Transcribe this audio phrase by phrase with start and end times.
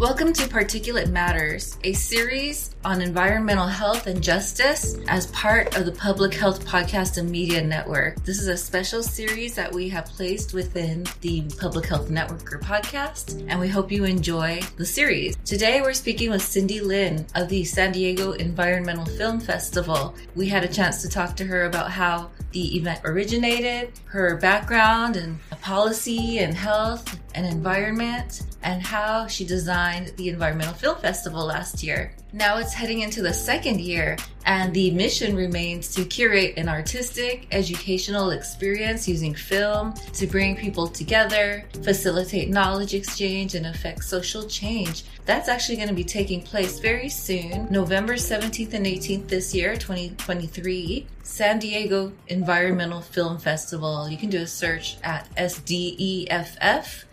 [0.00, 5.92] Welcome to Particulate Matters, a series on environmental health and justice as part of the
[5.92, 8.24] Public Health Podcast and Media Network.
[8.24, 12.58] This is a special series that we have placed within the Public Health Network or
[12.58, 15.36] podcast, and we hope you enjoy the series.
[15.44, 20.14] Today, we're speaking with Cindy Lin of the San Diego Environmental Film Festival.
[20.34, 25.16] We had a chance to talk to her about how the event originated, her background
[25.16, 31.82] and policy and health and environment, and how she designed the Environmental Film Festival last
[31.82, 32.12] year.
[32.32, 37.48] Now it's heading into the second year, and the mission remains to curate an artistic,
[37.50, 45.04] educational experience using film to bring people together, facilitate knowledge exchange, and affect social change.
[45.24, 49.74] That's actually going to be taking place very soon, November 17th and 18th this year,
[49.74, 54.08] 2023, San Diego Environmental Film Festival.
[54.08, 57.04] You can do a search at SDEFF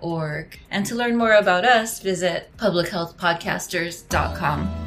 [0.00, 0.60] org.
[0.70, 4.84] And to learn more about us, visit publichealthpodcasters.com.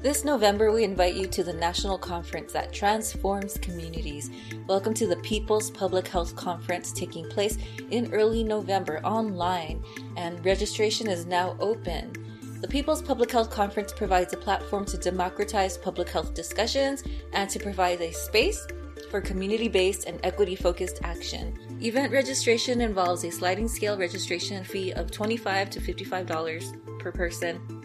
[0.00, 4.30] This November, we invite you to the national conference that transforms communities.
[4.68, 7.58] Welcome to the People's Public Health Conference taking place
[7.90, 9.82] in early November online,
[10.16, 12.12] and registration is now open.
[12.60, 17.60] The People's Public Health Conference provides a platform to democratize public health discussions and to
[17.60, 18.66] provide a space
[19.12, 21.56] for community based and equity focused action.
[21.80, 27.77] Event registration involves a sliding scale registration fee of 25 to $55 per person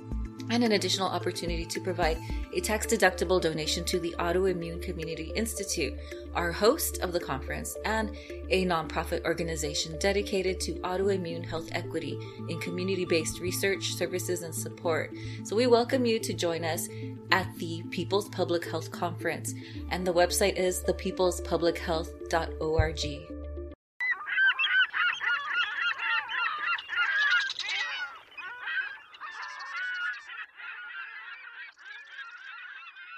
[0.49, 2.17] and an additional opportunity to provide
[2.53, 5.93] a tax deductible donation to the Autoimmune Community Institute,
[6.35, 8.15] our host of the conference, and
[8.49, 15.11] a nonprofit organization dedicated to autoimmune health equity in community based research, services, and support.
[15.43, 16.87] So we welcome you to join us
[17.31, 19.55] at the People's Public Health Conference,
[19.89, 23.42] and the website is thepeoplespublichealth.org.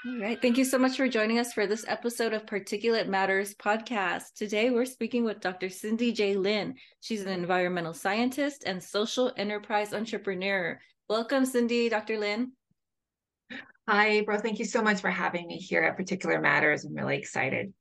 [0.08, 0.40] All right.
[0.40, 4.34] Thank you so much for joining us for this episode of Particulate Matters podcast.
[4.36, 5.68] Today, we're speaking with Dr.
[5.68, 6.36] Cindy J.
[6.36, 6.76] Lin.
[7.02, 10.80] She's an environmental scientist and social enterprise entrepreneur.
[11.10, 12.20] Welcome, Cindy, Dr.
[12.20, 12.52] Lin.
[13.90, 14.40] Hi, April.
[14.40, 16.86] Thank you so much for having me here at Particulate Matters.
[16.86, 17.74] I'm really excited.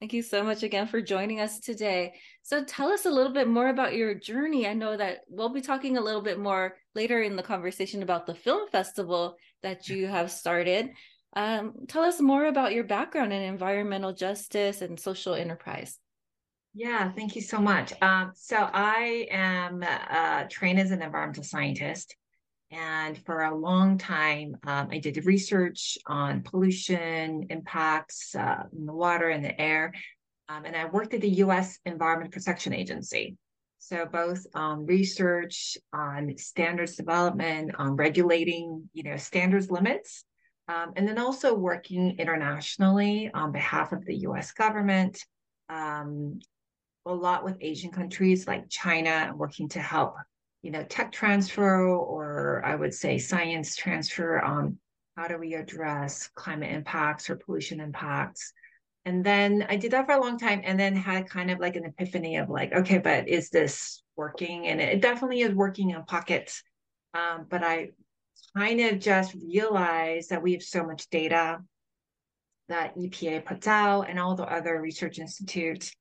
[0.00, 2.14] Thank you so much again for joining us today.
[2.42, 4.66] So, tell us a little bit more about your journey.
[4.66, 8.26] I know that we'll be talking a little bit more later in the conversation about
[8.26, 10.90] the film festival that you have started.
[11.34, 15.98] Um, tell us more about your background in environmental justice and social enterprise.
[16.74, 17.92] Yeah, thank you so much.
[18.00, 22.16] Um, so I am uh, trained as an environmental scientist.
[22.72, 28.92] And for a long time, um, I did research on pollution impacts uh, in the
[28.92, 29.92] water and the air.
[30.48, 33.36] Um, and I worked at the US Environment Protection Agency.
[33.78, 40.24] So both um, research on standards development, on regulating, you know, standards limits,
[40.70, 45.18] um, and then also working internationally on behalf of the US government,
[45.68, 46.38] um,
[47.06, 50.14] a lot with Asian countries like China, working to help,
[50.62, 54.78] you know, tech transfer or I would say science transfer on
[55.16, 58.52] how do we address climate impacts or pollution impacts.
[59.04, 61.74] And then I did that for a long time and then had kind of like
[61.74, 64.68] an epiphany of like, okay, but is this working?
[64.68, 66.62] And it definitely is working in pockets.
[67.12, 67.88] Um, but I
[68.56, 71.58] kind of just realized that we have so much data
[72.68, 75.92] that EPA puts out and all the other research institutes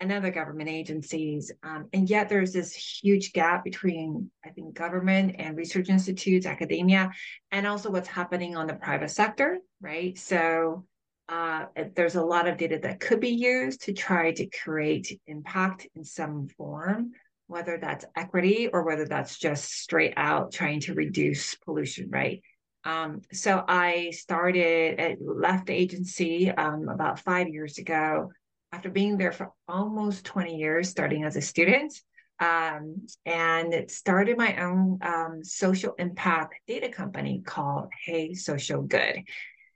[0.00, 1.50] and other government agencies.
[1.62, 7.10] Um, and yet there's this huge gap between, I think, government and research institutes, academia,
[7.50, 10.16] and also what's happening on the private sector, right?
[10.16, 10.84] So
[11.28, 15.88] uh, there's a lot of data that could be used to try to create impact
[15.94, 17.12] in some form
[17.48, 22.42] whether that's equity or whether that's just straight out trying to reduce pollution, right?
[22.84, 28.30] Um, so I started at left the agency um, about five years ago
[28.70, 31.92] after being there for almost 20 years, starting as a student.
[32.38, 39.24] Um, and it started my own um, social impact data company called Hey Social Good.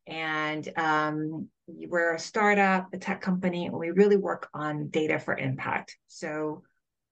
[0.06, 5.36] And um, we're a startup, a tech company, and we really work on data for
[5.36, 5.96] impact.
[6.08, 6.62] So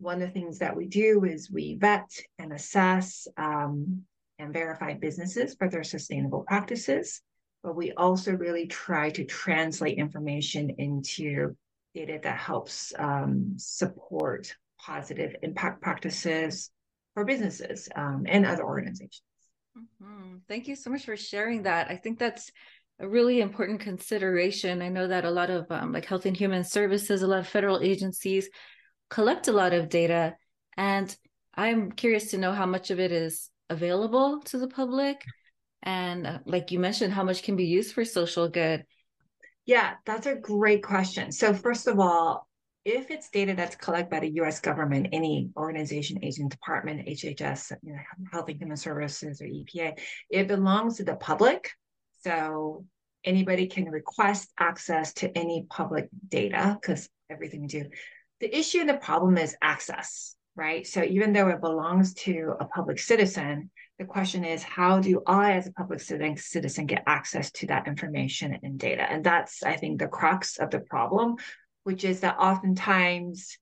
[0.00, 4.02] one of the things that we do is we vet and assess um,
[4.38, 7.20] and verify businesses for their sustainable practices.
[7.62, 11.55] But we also really try to translate information into
[11.94, 16.70] data that helps um, support positive impact practices
[17.12, 19.23] for businesses um, and other organizations.
[19.76, 20.37] Mm-hmm.
[20.49, 21.91] Thank you so much for sharing that.
[21.91, 22.50] I think that's
[22.99, 24.81] a really important consideration.
[24.81, 27.49] I know that a lot of um, like Health and Human Services, a lot of
[27.49, 28.49] federal agencies
[29.11, 30.37] collect a lot of data,
[30.77, 31.15] and
[31.55, 35.25] I'm curious to know how much of it is available to the public,
[35.83, 38.85] and uh, like you mentioned, how much can be used for social good.
[39.67, 41.33] Yeah, that's a great question.
[41.33, 42.49] So first of all,
[42.85, 44.61] if it's data that's collected by the U.S.
[44.61, 47.99] government, any organization, agent, department, HHS, you know,
[48.33, 49.99] Health and Human Services, or EPA,
[50.31, 51.71] it belongs to the public.
[52.23, 52.87] So
[53.25, 57.85] anybody can request access to any public data because everything we do.
[58.40, 60.87] The issue and the problem is access, right?
[60.87, 65.52] So even though it belongs to a public citizen, the question is how do I,
[65.52, 69.02] as a public citizen, get access to that information and data?
[69.02, 71.37] And that's, I think, the crux of the problem,
[71.84, 73.58] which is that oftentimes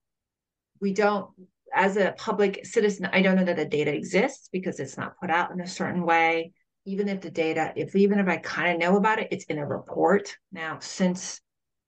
[0.80, 1.28] we don't,
[1.75, 5.30] as a public citizen, I don't know that the data exists because it's not put
[5.30, 6.52] out in a certain way
[6.88, 9.58] even if the data, if even if I kind of know about it, it's in
[9.58, 10.34] a report.
[10.50, 11.38] Now, since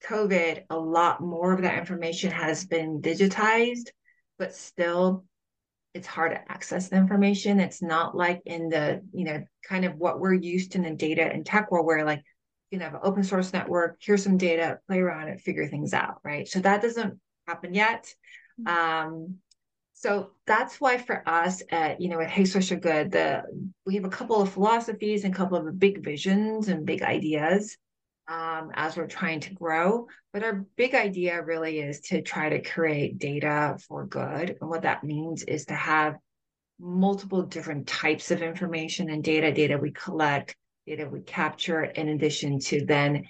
[0.07, 3.89] COVID, a lot more of that information has been digitized,
[4.39, 5.25] but still
[5.93, 7.61] it's hard to access the information.
[7.61, 10.91] It's not like in the, you know, kind of what we're used to in the
[10.91, 12.23] data and tech world where like
[12.71, 15.93] you know have an open source network, here's some data, play around it, figure things
[15.93, 16.47] out, right?
[16.47, 18.15] So that doesn't happen yet.
[18.61, 19.07] Mm-hmm.
[19.09, 19.35] Um,
[19.95, 23.43] so that's why for us at, you know, at Hey Social Good, the
[23.85, 27.77] we have a couple of philosophies and a couple of big visions and big ideas
[28.31, 30.07] um, as we're trying to grow.
[30.33, 34.57] But our big idea really is to try to create data for good.
[34.61, 36.17] And what that means is to have
[36.79, 40.55] multiple different types of information and data, data we collect,
[40.87, 43.25] data we capture, in addition to then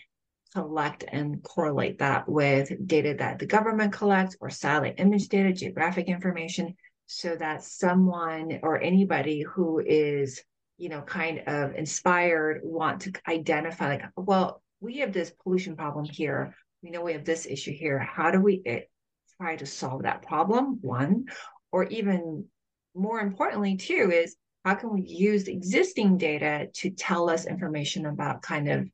[0.55, 6.09] collect and correlate that with data that the government collects or satellite image data, geographic
[6.09, 6.75] information,
[7.07, 10.43] so that someone or anybody who is,
[10.77, 16.05] you know, kind of inspired want to identify, like, well, we have this pollution problem
[16.05, 16.55] here.
[16.83, 17.99] We know we have this issue here.
[17.99, 18.91] How do we it,
[19.37, 20.79] try to solve that problem?
[20.81, 21.27] One,
[21.73, 22.47] or even
[22.95, 28.43] more importantly, too, is how can we use existing data to tell us information about
[28.43, 28.89] kind of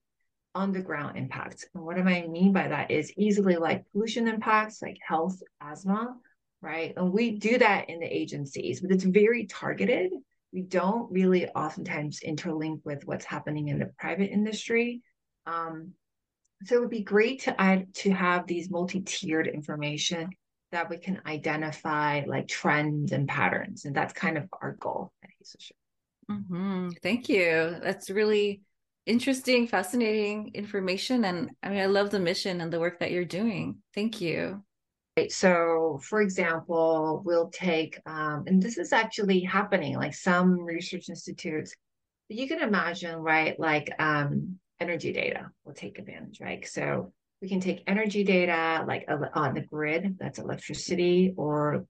[0.56, 1.66] on the ground impacts.
[1.74, 6.16] And what do I mean by that is easily like pollution impacts, like health, asthma,
[6.62, 6.94] right?
[6.96, 10.12] And we do that in the agencies, but it's very targeted.
[10.52, 15.02] We don't really oftentimes interlink with what's happening in the private industry.
[15.46, 15.92] Um,
[16.64, 20.30] so it would be great to add to have these multi-tiered information
[20.72, 23.84] that we can identify like trends and patterns.
[23.84, 25.30] And that's kind of our goal at
[26.30, 26.90] Mm-hmm.
[27.02, 27.76] Thank you.
[27.82, 28.62] That's really
[29.04, 31.24] interesting, fascinating information.
[31.24, 33.76] And I mean, I love the mission and the work that you're doing.
[33.94, 34.62] Thank you.
[35.30, 41.74] So, for example, we'll take, um, and this is actually happening, like some research institutes,
[42.28, 43.58] you can imagine, right?
[43.58, 46.66] Like um, energy data will take advantage, right?
[46.66, 47.12] So,
[47.42, 51.84] we can take energy data like on the grid, that's electricity, or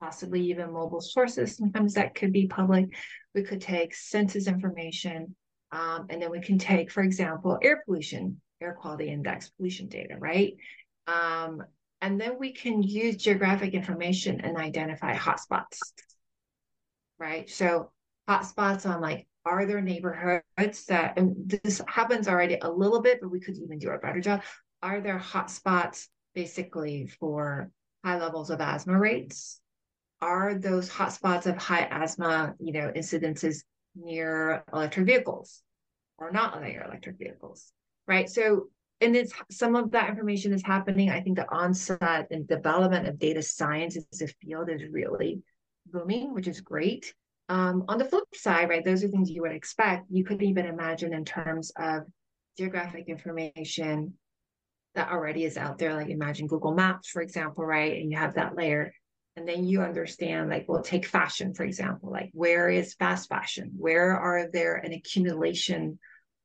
[0.00, 1.56] possibly even mobile sources.
[1.56, 2.94] Sometimes that could be public.
[3.34, 5.34] We could take census information
[5.72, 10.16] um, and then we can take, for example, air pollution, air quality index pollution data,
[10.18, 10.54] right?
[11.06, 11.62] Um,
[12.00, 15.78] and then we can use geographic information and identify hotspots,
[17.18, 17.48] right?
[17.48, 17.90] So
[18.28, 23.30] hotspots on like, are there neighborhoods that, and this happens already a little bit, but
[23.30, 24.42] we could even do a better job.
[24.82, 27.70] Are there hotspots basically for
[28.04, 29.60] high levels of asthma rates?
[30.20, 33.64] Are those hotspots of high asthma, you know, incidences
[33.96, 35.62] near electric vehicles
[36.18, 37.72] or not near electric vehicles,
[38.06, 38.30] right?
[38.30, 38.68] So,
[39.00, 41.10] and it's some of that information is happening.
[41.10, 45.42] I think the onset and development of data science as a field is really
[45.86, 47.12] booming, which is great.
[47.48, 50.06] Um, on the flip side, right, those are things you would expect.
[50.10, 52.02] You could even imagine in terms of
[52.56, 54.14] geographic information
[54.94, 58.00] that already is out there, like imagine Google Maps, for example, right?
[58.00, 58.92] And you have that layer
[59.36, 63.70] and then you understand like we'll take fashion for example like where is fast fashion
[63.76, 65.98] where are there an accumulation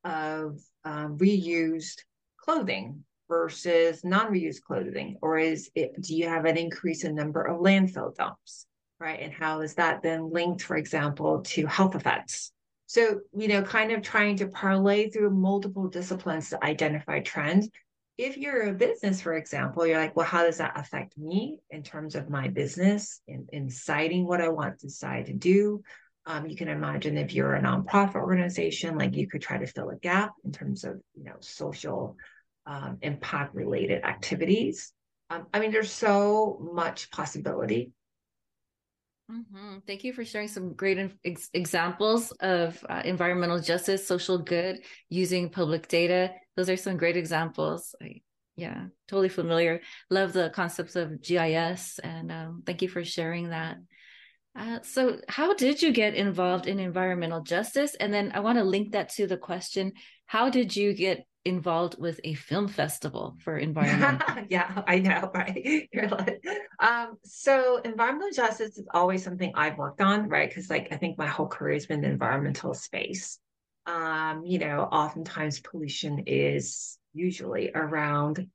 [0.04, 2.00] of um, reused
[2.38, 7.60] clothing versus non-reused clothing or is it do you have an increase in number of
[7.60, 8.66] landfill dumps
[9.00, 12.52] right and how is that then linked for example to health effects
[12.86, 17.68] so you know kind of trying to parlay through multiple disciplines to identify trends
[18.18, 21.84] if you're a business, for example, you're like, well, how does that affect me in
[21.84, 25.82] terms of my business in, in deciding what I want to decide to do?
[26.26, 29.90] Um, you can imagine if you're a nonprofit organization, like you could try to fill
[29.90, 32.16] a gap in terms of, you know, social
[32.66, 34.92] um, impact related activities.
[35.30, 37.92] Um, I mean, there's so much possibility.
[39.30, 39.78] Mm-hmm.
[39.86, 44.80] Thank you for sharing some great ex- examples of uh, environmental justice, social good
[45.10, 46.32] using public data.
[46.56, 47.94] Those are some great examples.
[48.02, 48.22] I,
[48.56, 49.82] yeah, totally familiar.
[50.10, 53.76] Love the concepts of GIS, and um, thank you for sharing that.
[54.58, 57.94] Uh, so, how did you get involved in environmental justice?
[57.94, 59.92] And then I want to link that to the question:
[60.26, 64.22] How did you get involved with a film festival for environment.
[64.50, 65.88] yeah, I know, right?
[65.94, 66.44] Like,
[66.78, 70.48] um, so environmental justice is always something I've worked on, right?
[70.48, 73.38] Because like I think my whole career has been the environmental space.
[73.86, 78.46] Um, you know, oftentimes pollution is usually around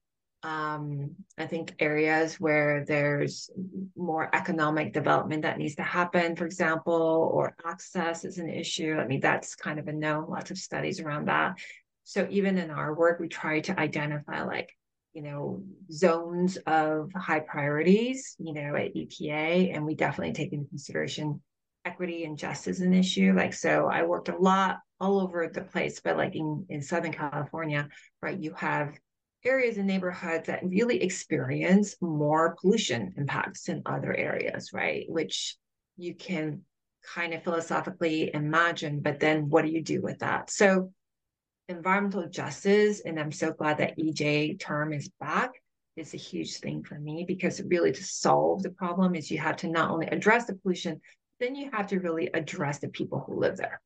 [0.43, 3.49] um, I think areas where there's
[3.95, 8.97] more economic development that needs to happen, for example, or access is an issue.
[8.99, 11.57] I mean, that's kind of a known, lots of studies around that.
[12.03, 14.69] So even in our work, we try to identify like,
[15.13, 20.67] you know, zones of high priorities, you know, at EPA, and we definitely take into
[20.67, 21.41] consideration
[21.85, 23.33] equity and justice an issue.
[23.33, 27.13] Like, so I worked a lot all over the place, but like in, in Southern
[27.13, 27.87] California,
[28.21, 28.97] right, you have
[29.45, 35.05] areas and neighborhoods that really experience more pollution impacts than other areas, right?
[35.09, 35.57] Which
[35.97, 36.61] you can
[37.13, 40.49] kind of philosophically imagine, but then what do you do with that?
[40.49, 40.91] So
[41.67, 45.51] environmental justice, and I'm so glad that EJ term is back,
[45.95, 49.57] is a huge thing for me because really to solve the problem is you have
[49.57, 51.01] to not only address the pollution,
[51.39, 53.81] then you have to really address the people who live there.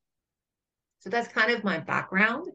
[1.00, 2.48] So that's kind of my background.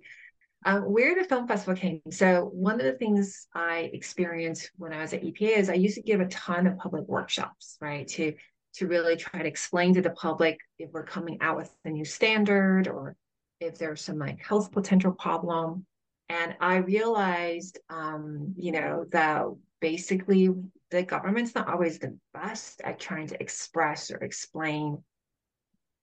[0.64, 2.00] Um, where the film festival came.
[2.10, 5.96] So one of the things I experienced when I was at EPA is I used
[5.96, 8.06] to give a ton of public workshops, right?
[8.08, 8.34] To
[8.74, 12.04] to really try to explain to the public if we're coming out with a new
[12.04, 13.16] standard or
[13.60, 15.84] if there's some like health potential problem.
[16.28, 19.44] And I realized, um, you know, that
[19.80, 20.48] basically
[20.90, 25.02] the government's not always the best at trying to express or explain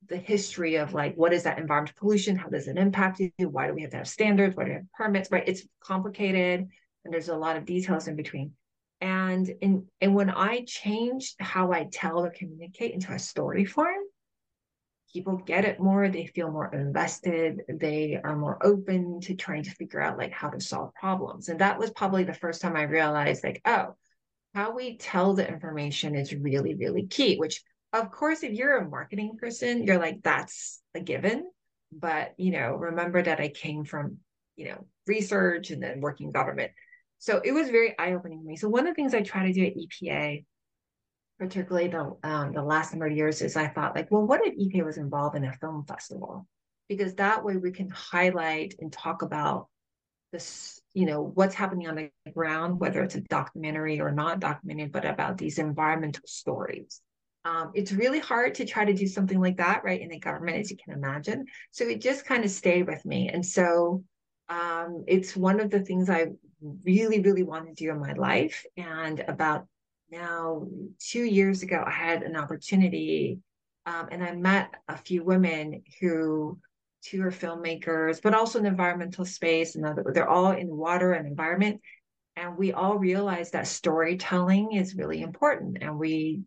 [0.08, 2.36] the history of like what is that environmental pollution?
[2.36, 3.50] How does it impact you?
[3.50, 4.56] Why do we have to have standards?
[4.56, 5.29] Why do we have permits?
[5.32, 6.68] Right it's complicated
[7.06, 8.53] and there's a lot of details in between.
[9.01, 14.03] And in and when i changed how i tell or communicate into a story form
[15.13, 19.72] people get it more they feel more invested they are more open to trying to
[19.72, 21.50] figure out like how to solve problems.
[21.50, 23.96] And that was probably the first time i realized like oh
[24.53, 28.89] how we tell the information is really really key which of course if you're a
[28.89, 31.50] marketing person you're like that's a given
[31.91, 34.17] but you know remember that i came from
[34.55, 36.72] you know research and then working government
[37.17, 39.53] so it was very eye-opening to me so one of the things i try to
[39.53, 40.43] do at epa
[41.39, 44.55] particularly the um, the last number of years, is I thought like, well, what if
[44.55, 46.46] EPA was involved in a film festival?
[46.89, 49.69] Because that way we can highlight and talk about
[50.34, 54.91] this, you know, what's happening on the ground, whether it's a documentary or not documented,
[54.91, 57.01] but about these environmental stories.
[57.46, 60.58] Um, it's really hard to try to do something like that, right, in the government,
[60.58, 61.46] as you can imagine.
[61.72, 64.03] So it just kind of stayed with me, and so
[64.50, 66.27] um, it's one of the things I
[66.84, 68.65] really, really want to do in my life.
[68.75, 69.67] And about
[70.12, 70.67] now
[71.00, 73.39] two years ago, I had an opportunity
[73.86, 76.58] um, and I met a few women who
[77.03, 79.75] two are filmmakers, but also in the environmental space.
[79.75, 81.81] And they're all in water and environment.
[82.36, 85.77] And we all realized that storytelling is really important.
[85.81, 86.41] And we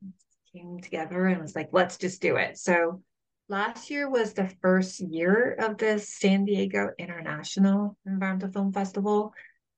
[0.55, 2.59] came together and was like, let's just do it.
[2.59, 3.03] So
[3.49, 9.35] last year was the first year of the San Diego International Environmental Film Festival.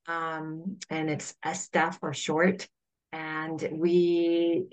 [0.06, 2.68] Um, and it's SDEF for short.
[3.12, 4.66] And we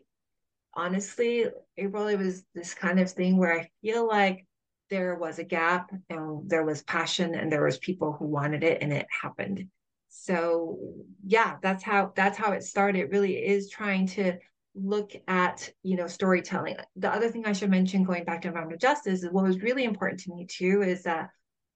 [0.73, 1.45] honestly,
[1.77, 4.45] April, it was this kind of thing where I feel like
[4.89, 8.81] there was a gap and there was passion and there was people who wanted it
[8.81, 9.67] and it happened.
[10.09, 10.77] So
[11.25, 12.99] yeah, that's how that's how it started.
[12.99, 14.37] It really is trying to
[14.75, 16.77] look at you know storytelling.
[16.95, 19.83] The other thing I should mention, going back to environmental justice, is what was really
[19.83, 21.29] important to me too is that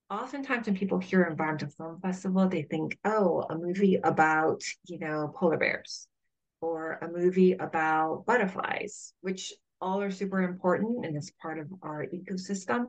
[0.09, 5.33] oftentimes when people hear environmental film festival, they think, oh, a movie about you know
[5.35, 6.07] polar bears
[6.61, 12.05] or a movie about butterflies, which all are super important and it's part of our
[12.05, 12.87] ecosystem.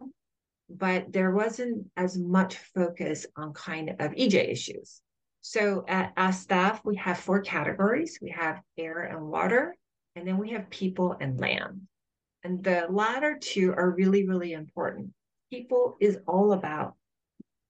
[0.69, 5.01] But there wasn't as much focus on kind of EJ issues.
[5.43, 8.19] So at SDEF, we have four categories.
[8.21, 9.77] We have air and water,
[10.17, 11.83] and then we have people and land.
[12.43, 15.11] And the latter two are really, really important.
[15.51, 16.95] People is all about,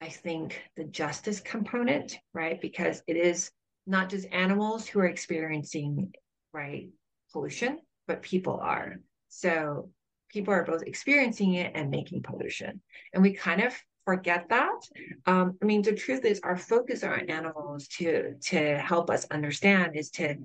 [0.01, 2.61] I think, the justice component, right?
[2.61, 3.51] Because it is
[3.87, 6.13] not just animals who are experiencing
[6.53, 6.89] right
[7.33, 9.01] pollution, but people are.
[9.29, 9.91] So
[10.31, 12.81] people are both experiencing it and making pollution.
[13.13, 13.75] And we kind of
[14.05, 14.81] forget that.
[15.27, 19.97] Um, I mean, the truth is our focus on animals to to help us understand
[19.97, 20.37] is to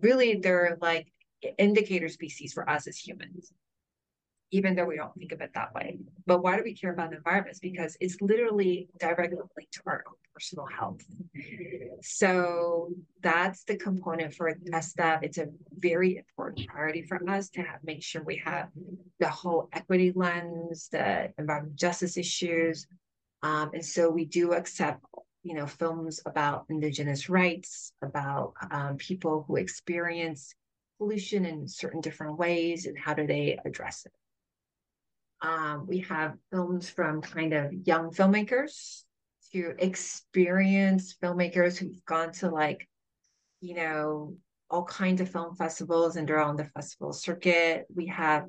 [0.00, 1.08] really they're like
[1.58, 3.52] indicator species for us as humans.
[4.50, 5.98] even though we don't think of it that way.
[6.26, 7.58] But why do we care about the environment?
[7.60, 11.02] because it's literally directly linked to our own personal health.
[12.02, 12.90] So
[13.22, 15.22] that's the component for SDEFF.
[15.22, 18.68] It's a very important priority for us to have, make sure we have
[19.20, 22.86] the whole equity lens, the environmental justice issues.
[23.42, 25.04] Um, and so we do accept
[25.44, 30.54] you know films about indigenous rights about um, people who experience
[30.98, 34.12] pollution in certain different ways and how do they address it
[35.40, 39.04] um, we have films from kind of young filmmakers
[39.52, 42.88] to experienced filmmakers who've gone to like,
[43.60, 44.36] you know,
[44.70, 47.86] all kinds of film festivals and they're on the festival circuit.
[47.94, 48.46] We have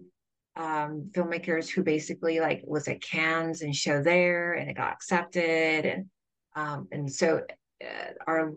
[0.56, 5.86] um, filmmakers who basically like was at Cannes and show there and it got accepted
[5.86, 6.06] and
[6.56, 7.42] um, and so
[7.82, 8.54] uh, our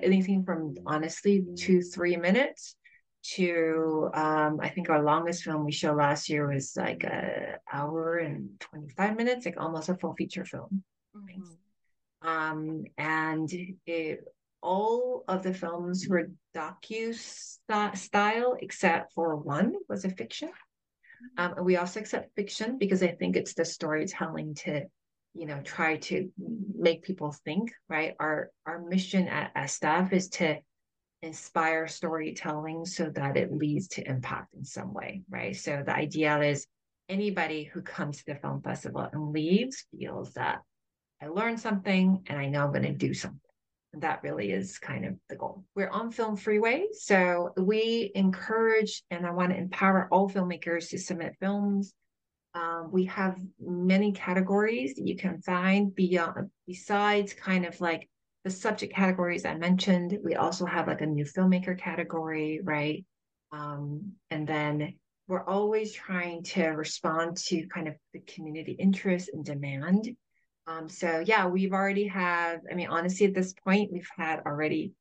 [0.00, 2.76] anything from honestly two three minutes
[3.24, 8.18] to um, I think our longest film we showed last year was like a hour
[8.18, 10.84] and 25 minutes, like almost a full feature film.
[11.16, 12.28] Mm-hmm.
[12.28, 13.50] Um, and
[13.86, 14.20] it,
[14.62, 20.50] all of the films were docu style except for one was a fiction.
[21.38, 24.84] Um, and we also accept fiction because I think it's the storytelling to,
[25.34, 26.30] you know, try to
[26.76, 27.72] make people think.
[27.88, 28.14] Right.
[28.20, 30.58] Our our mission at SDEFF is to
[31.24, 35.56] inspire storytelling so that it leads to impact in some way, right?
[35.56, 36.66] So the idea is
[37.08, 40.60] anybody who comes to the film festival and leaves feels that
[41.22, 43.40] I learned something and I know I'm going to do something.
[43.92, 45.64] And that really is kind of the goal.
[45.74, 46.86] We're on Film Freeway.
[46.92, 51.94] So we encourage and I want to empower all filmmakers to submit films.
[52.54, 58.08] Um, we have many categories that you can find beyond besides kind of like
[58.44, 60.18] the subject categories I mentioned.
[60.22, 63.04] We also have like a new filmmaker category, right?
[63.52, 64.94] Um, and then
[65.26, 70.14] we're always trying to respond to kind of the community interest and demand.
[70.66, 74.92] Um, so yeah, we've already had, I mean, honestly, at this point, we've had already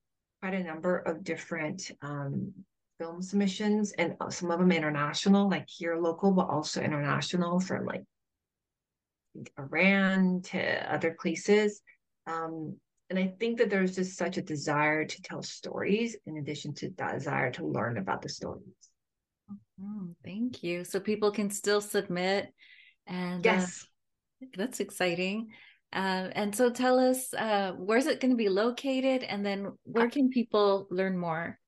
[0.42, 2.54] quite a number of different um,
[3.00, 8.04] film submissions and some of them international, like here local, but also international from like
[9.58, 11.82] Iran to other places.
[12.28, 12.78] Um,
[13.14, 16.90] and I think that there's just such a desire to tell stories in addition to
[16.98, 18.64] that desire to learn about the stories.
[19.80, 20.84] Oh, thank you.
[20.84, 22.52] So people can still submit
[23.06, 23.86] and uh, yes,
[24.42, 25.50] uh, that's exciting.
[25.94, 29.22] Uh, and so tell us, uh, where's it going to be located?
[29.22, 31.60] And then where can people learn more?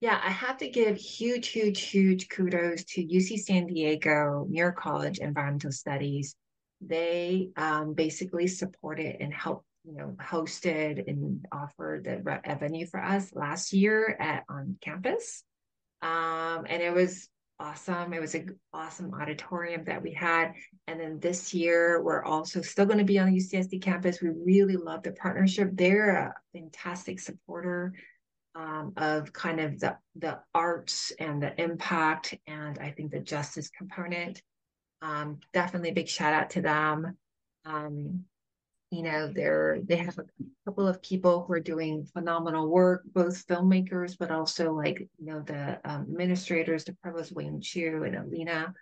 [0.00, 5.18] Yeah, I have to give huge, huge, huge kudos to UC San Diego, Muir College
[5.18, 6.36] Environmental Studies.
[6.80, 13.32] They um, basically supported and helped you know, hosted and offered the venue for us
[13.34, 15.42] last year at on campus.
[16.02, 18.12] Um, and it was awesome.
[18.12, 20.52] It was an awesome auditorium that we had.
[20.86, 24.20] And then this year, we're also still going to be on the UCSD campus.
[24.20, 25.70] We really love the partnership.
[25.72, 27.94] They're a fantastic supporter
[28.54, 33.70] um, of kind of the, the arts and the impact, and I think the justice
[33.70, 34.42] component.
[35.00, 37.16] Um, definitely big shout out to them.
[37.64, 38.24] Um,
[38.90, 40.24] you know they're they have a
[40.64, 45.40] couple of people who are doing phenomenal work both filmmakers but also like you know
[45.40, 48.72] the um, administrators the provost Wayne Chu and Alina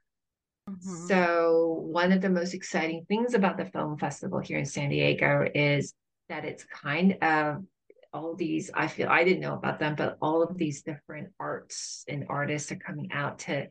[0.69, 1.07] mm-hmm.
[1.07, 5.47] so one of the most exciting things about the film festival here in San Diego
[5.55, 5.93] is
[6.29, 7.65] that it's kind of
[8.13, 12.05] all these I feel I didn't know about them but all of these different arts
[12.09, 13.67] and artists are coming out to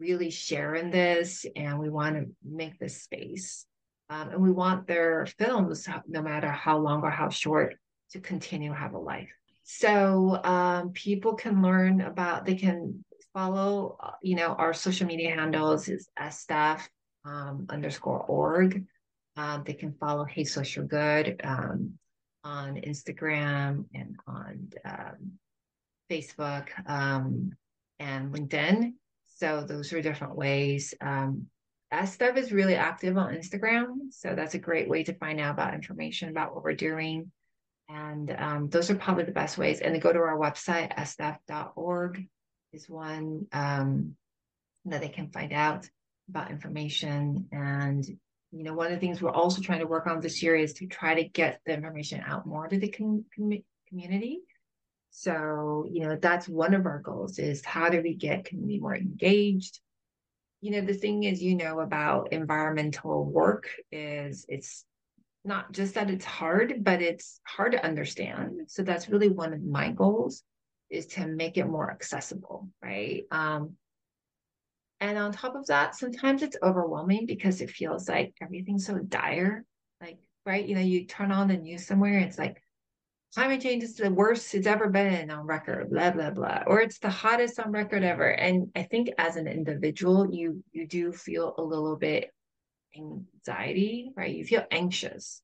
[0.00, 3.64] really share in this and we want to make this space
[4.10, 7.76] um, and we want their films, no matter how long or how short,
[8.10, 9.28] to continue have a life.
[9.64, 15.34] So um, people can learn about, they can follow, uh, you know, our social media
[15.34, 16.88] handles is SDEFF
[17.26, 18.84] um, underscore org.
[19.36, 21.98] Um, they can follow Hey Social Good um,
[22.44, 25.32] on Instagram and on um,
[26.10, 27.52] Facebook um,
[28.00, 28.94] and LinkedIn.
[29.36, 30.94] So those are different ways.
[31.00, 31.46] Um,
[31.92, 34.10] SDEFF is really active on Instagram.
[34.10, 37.32] So that's a great way to find out about information about what we're doing.
[37.88, 39.80] And um, those are probably the best ways.
[39.80, 42.26] And to go to our website, sdeff.org
[42.72, 44.16] is one um,
[44.84, 45.88] that they can find out
[46.28, 47.48] about information.
[47.50, 48.04] And,
[48.52, 50.74] you know, one of the things we're also trying to work on this year is
[50.74, 54.40] to try to get the information out more to the com- com- community.
[55.10, 58.94] So, you know, that's one of our goals is how do we get community more
[58.94, 59.80] engaged?
[60.60, 64.84] You know the thing is you know about environmental work is it's
[65.44, 69.62] not just that it's hard but it's hard to understand so that's really one of
[69.62, 70.42] my goals
[70.90, 73.76] is to make it more accessible right um
[75.00, 79.64] And on top of that, sometimes it's overwhelming because it feels like everything's so dire.
[80.00, 80.66] Like, right?
[80.66, 82.60] You know, you turn on the news somewhere, it's like
[83.34, 86.62] climate change is the worst it's ever been on record, blah, blah, blah.
[86.66, 88.28] Or it's the hottest on record ever.
[88.28, 92.30] And I think as an individual, you you do feel a little bit
[92.96, 94.34] anxiety, right?
[94.34, 95.42] You feel anxious.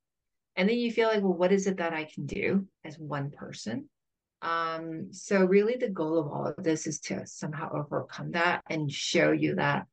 [0.55, 3.29] And then you feel like, well, what is it that I can do as one
[3.31, 3.89] person?
[4.41, 8.91] Um, so really the goal of all of this is to somehow overcome that and
[8.91, 9.87] show you that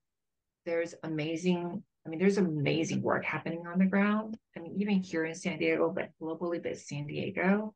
[0.67, 4.37] there's amazing, I mean, there's amazing work happening on the ground.
[4.57, 7.75] I mean, even here in San Diego, but globally, but San Diego,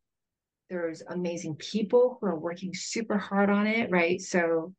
[0.69, 4.21] there's amazing people who are working super hard on it, right?
[4.21, 4.75] So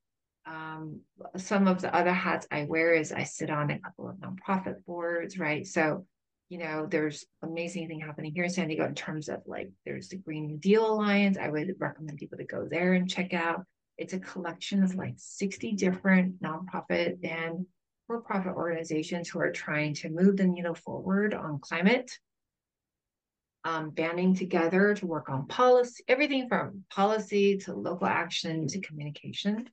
[0.45, 1.01] um,
[1.35, 4.85] some of the other hats I wear is I sit on a couple of nonprofit
[4.85, 5.65] boards, right?
[5.65, 6.05] So
[6.49, 10.07] you know, there's amazing thing happening here in San Diego in terms of like there's
[10.07, 11.37] the Green New Deal Alliance.
[11.37, 13.65] I would recommend people to go there and check out.
[13.97, 17.65] It's a collection of like 60 different nonprofit and
[18.05, 22.09] for-profit organizations who are trying to move the needle forward on climate.
[23.63, 29.69] Um, banding together to work on policy, everything from policy to local action to communication.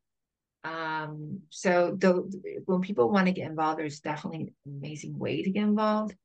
[0.64, 5.50] Um, so the, when people want to get involved, there's definitely an amazing way to
[5.50, 6.16] get involved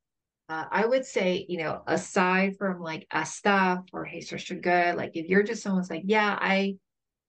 [0.50, 4.96] uh, I would say, you know, aside from like a SDEFF or Hey Social Good,
[4.96, 6.76] like if you're just someone's like, yeah, I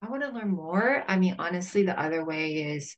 [0.02, 1.04] I want to learn more.
[1.06, 2.96] I mean, honestly, the other way is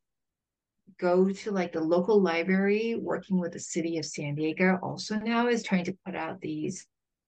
[1.00, 5.48] go to like the local library working with the city of San Diego also now
[5.48, 6.86] is trying to put out these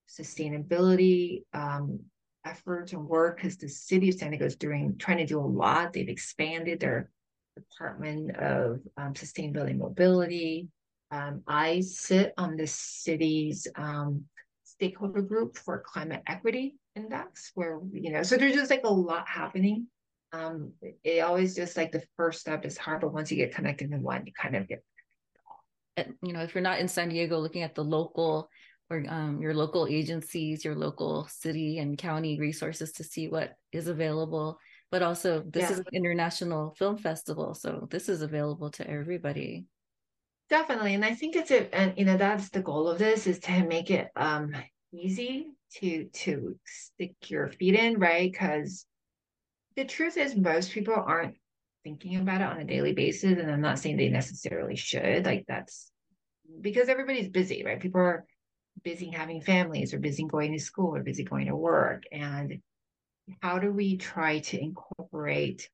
[0.09, 1.99] sustainability um,
[2.45, 5.41] efforts and work because the city of San Diego is doing trying to do a
[5.41, 5.93] lot.
[5.93, 7.09] They've expanded their
[7.55, 10.67] Department of um, Sustainability Mobility.
[11.11, 14.25] Um, I sit on the city's um,
[14.63, 19.27] stakeholder group for climate equity index, where, you know, so there's just like a lot
[19.27, 19.87] happening.
[20.33, 23.91] Um, it always just like the first step is hard, but once you get connected
[23.91, 24.83] in one, you kind of get.
[25.95, 28.49] And, you know, if you're not in San Diego, looking at the local
[28.89, 33.87] or um, your local agencies, your local city and county resources to see what is
[33.87, 34.59] available.
[34.91, 35.71] But also, this yeah.
[35.71, 39.65] is an international film festival, so this is available to everybody.
[40.49, 40.93] Definitely.
[40.93, 43.65] And I think it's a, and you know, that's the goal of this is to
[43.65, 44.55] make it um
[44.93, 48.31] easy to to stick your feet in, right?
[48.31, 48.85] Because
[49.75, 51.35] the truth is most people aren't
[51.83, 53.39] thinking about it on a daily basis.
[53.39, 55.25] And I'm not saying they necessarily should.
[55.25, 55.91] Like that's
[56.61, 57.79] because everybody's busy, right?
[57.79, 58.25] People are
[58.83, 62.03] busy having families or busy going to school or busy going to work.
[62.11, 62.59] And
[63.41, 65.69] how do we try to incorporate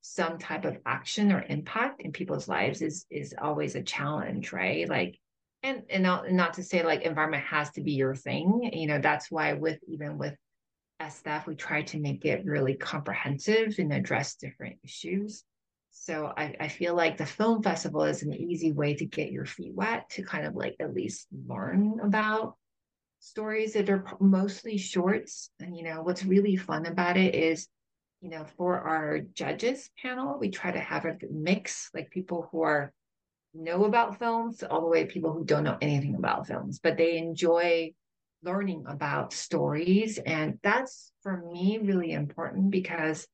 [0.00, 4.88] some type of action or impact in people's lives is is always a challenge right?
[4.88, 5.18] Like
[5.62, 8.70] and and not, not to say like environment has to be your thing.
[8.72, 10.36] You know that's why with even with
[11.00, 15.44] SDEFF we try to make it really comprehensive and address different issues
[15.98, 19.46] so I, I feel like the film festival is an easy way to get your
[19.46, 22.56] feet wet to kind of like at least learn about
[23.18, 27.68] stories that are mostly shorts and you know what's really fun about it is
[28.20, 32.62] you know, for our judges panel, we try to have a mix, like people who
[32.62, 32.92] are
[33.54, 36.96] know about films all the way to people who don't know anything about films, but
[36.96, 37.92] they enjoy
[38.42, 40.18] learning about stories.
[40.18, 43.26] And that's for me really important because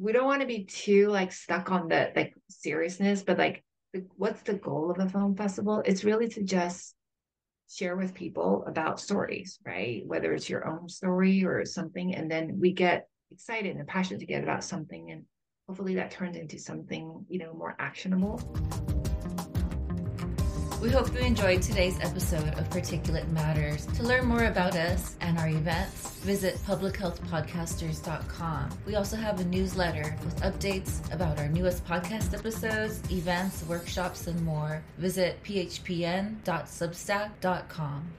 [0.00, 4.06] we don't want to be too like stuck on the like seriousness, but like the,
[4.16, 5.82] what's the goal of a film festival?
[5.84, 6.94] It's really to just
[7.70, 10.02] share with people about stories, right?
[10.06, 12.14] Whether it's your own story or something.
[12.14, 15.24] And then we get excited and passionate to get about something and
[15.68, 18.40] hopefully that turns into something you know more actionable
[20.80, 23.84] we hope you enjoyed today's episode of Particulate Matters.
[23.96, 28.70] To learn more about us and our events, visit publichealthpodcasters.com.
[28.86, 34.40] We also have a newsletter with updates about our newest podcast episodes, events, workshops, and
[34.44, 34.84] more.
[34.98, 38.12] Visit phpn.substack.com.